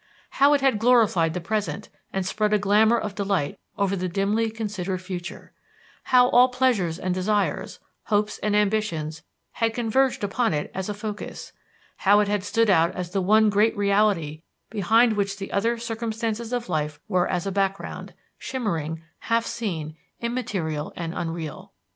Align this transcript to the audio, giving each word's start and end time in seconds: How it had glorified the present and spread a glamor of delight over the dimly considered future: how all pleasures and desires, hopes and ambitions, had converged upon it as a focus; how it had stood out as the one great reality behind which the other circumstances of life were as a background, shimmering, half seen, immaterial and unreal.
How 0.31 0.55
it 0.55 0.61
had 0.61 0.79
glorified 0.79 1.35
the 1.35 1.39
present 1.39 1.89
and 2.11 2.25
spread 2.25 2.53
a 2.53 2.57
glamor 2.57 2.97
of 2.97 3.13
delight 3.13 3.59
over 3.77 3.95
the 3.95 4.09
dimly 4.09 4.49
considered 4.49 4.99
future: 4.99 5.53
how 6.05 6.29
all 6.29 6.49
pleasures 6.49 6.97
and 6.97 7.13
desires, 7.13 7.77
hopes 8.05 8.39
and 8.39 8.55
ambitions, 8.55 9.21
had 9.51 9.75
converged 9.75 10.23
upon 10.23 10.55
it 10.55 10.71
as 10.73 10.89
a 10.89 10.95
focus; 10.95 11.53
how 11.97 12.19
it 12.19 12.27
had 12.27 12.43
stood 12.43 12.67
out 12.67 12.95
as 12.95 13.11
the 13.11 13.21
one 13.21 13.51
great 13.51 13.77
reality 13.77 14.41
behind 14.71 15.13
which 15.13 15.37
the 15.37 15.51
other 15.51 15.77
circumstances 15.77 16.51
of 16.51 16.67
life 16.67 16.99
were 17.07 17.27
as 17.27 17.45
a 17.45 17.51
background, 17.51 18.15
shimmering, 18.39 19.03
half 19.19 19.45
seen, 19.45 19.95
immaterial 20.19 20.91
and 20.95 21.13
unreal. 21.13 21.73